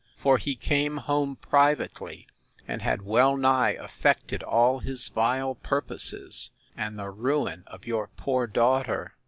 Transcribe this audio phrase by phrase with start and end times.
[0.17, 2.25] for he came home privately,
[2.67, 8.47] and had well nigh effected all his vile purposes, and the ruin of your poor
[8.47, 9.13] daughter!